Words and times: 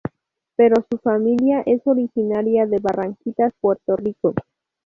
Pero 0.55 0.83
su 0.89 0.97
familia 0.97 1.61
es 1.63 1.85
originaria 1.85 2.65
de 2.65 2.79
Barranquitas, 2.81 3.53
Puerto 3.61 3.95
Rico. 3.97 4.33